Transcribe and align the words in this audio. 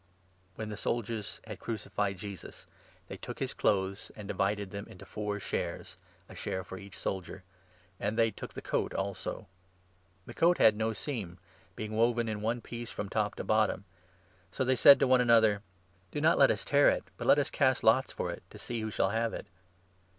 When 0.55 0.69
the 0.69 0.77
soldiers 0.77 1.39
had 1.45 1.59
crucified 1.59 2.17
Jesus, 2.17 2.65
they 3.07 3.17
took 3.17 3.37
his 3.37 3.53
clothes 3.53 4.05
23 4.07 4.19
and 4.21 4.27
divided 4.27 4.71
them 4.71 4.87
into 4.87 5.05
four 5.05 5.39
shares— 5.39 5.95
a 6.27 6.33
share 6.33 6.63
for 6.63 6.79
each 6.79 6.97
soldier— 6.97 7.43
and 7.99 8.17
they 8.17 8.31
took 8.31 8.53
the 8.55 8.63
coat 8.63 8.95
also. 8.95 9.45
The 10.25 10.33
coat 10.33 10.57
had 10.57 10.75
no 10.75 10.93
seam, 10.93 11.37
being 11.75 11.91
woven 11.91 12.27
in 12.27 12.41
one 12.41 12.61
piece 12.61 12.89
from 12.89 13.09
top 13.09 13.35
to 13.35 13.43
bottom. 13.43 13.85
So 14.51 14.65
they 14.65 14.75
said 14.75 14.99
to 15.01 15.05
one 15.07 15.19
24 15.19 15.21
another:" 15.23 15.61
Do 16.11 16.19
not 16.19 16.39
let 16.39 16.49
us 16.49 16.65
tear 16.65 16.89
it, 16.89 17.03
but 17.17 17.27
let 17.27 17.37
us 17.37 17.51
cast 17.51 17.83
lots 17.83 18.11
for 18.11 18.31
it, 18.31 18.41
to 18.49 18.57
see 18.57 18.81
who 18.81 18.89
shall 18.89 19.11
have 19.11 19.35
it. 19.35 19.45